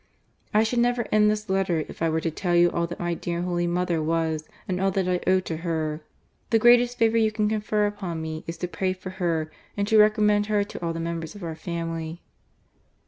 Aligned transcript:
I 0.51 0.63
should 0.63 0.79
never 0.79 1.05
end 1.11 1.29
this 1.29 1.47
letter 1.47 1.85
if 1.87 2.01
I 2.01 2.09
were 2.09 2.21
to 2.21 2.31
tell 2.31 2.55
you 2.55 2.71
all 2.71 2.87
that 2.87 2.99
my 2.99 3.13
dear, 3.13 3.43
holy 3.43 3.67
mother 3.67 4.01
was, 4.01 4.49
and 4.67 4.81
all 4.81 4.89
that 4.89 5.07
I 5.07 5.19
owe 5.29 5.39
to 5.41 5.57
her. 5.57 6.01
The 6.49 6.57
greatest 6.57 6.97
favour 6.97 7.17
you 7.19 7.31
can 7.31 7.47
confer 7.47 7.85
upon 7.85 8.19
me, 8.19 8.43
is 8.47 8.57
to 8.57 8.67
pray 8.67 8.93
for 8.93 9.11
her 9.21 9.51
and 9.77 9.87
to 9.87 9.99
recommend 9.99 10.47
her 10.47 10.63
to 10.63 10.83
all 10.83 10.93
the 10.93 10.99
members 10.99 11.35
of 11.35 11.43
our 11.43 11.53
family." 11.55 12.23